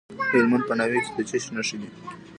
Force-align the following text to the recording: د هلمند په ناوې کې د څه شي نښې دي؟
د 0.17 0.19
هلمند 0.31 0.63
په 0.67 0.73
ناوې 0.79 0.99
کې 1.03 1.11
د 1.17 1.19
څه 1.29 1.37
شي 1.43 1.51
نښې 1.57 1.77
دي؟ 1.81 1.89